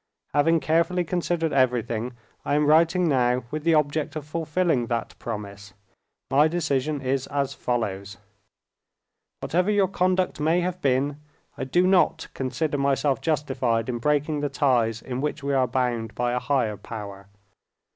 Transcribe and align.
Having 0.33 0.61
carefully 0.61 1.03
considered 1.03 1.53
everything, 1.53 2.13
I 2.43 2.55
am 2.55 2.65
writing 2.65 3.07
now 3.07 3.43
with 3.51 3.63
the 3.63 3.75
object 3.75 4.15
of 4.15 4.25
fulfilling 4.25 4.87
that 4.87 5.13
promise. 5.19 5.75
My 6.31 6.47
decision 6.47 7.01
is 7.01 7.27
as 7.27 7.53
follows. 7.53 8.17
Whatever 9.41 9.69
your 9.69 9.87
conduct 9.87 10.39
may 10.39 10.61
have 10.61 10.81
been, 10.81 11.19
I 11.55 11.65
do 11.65 11.85
not 11.85 12.29
consider 12.33 12.79
myself 12.79 13.21
justified 13.21 13.89
in 13.89 13.99
breaking 13.99 14.39
the 14.39 14.49
ties 14.49 15.03
in 15.03 15.21
which 15.21 15.43
we 15.43 15.53
are 15.53 15.67
bound 15.67 16.15
by 16.15 16.31
a 16.33 16.39
Higher 16.39 16.77
Power. 16.77 17.27